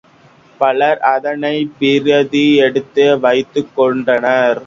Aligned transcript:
பலர் 0.59 0.99
அதனைப் 1.09 1.75
பிரதி 1.79 2.55
எடுத்து 2.59 3.19
வைத்துக் 3.19 3.75
கொண்டார்கள். 3.75 4.59